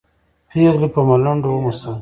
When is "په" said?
0.93-0.99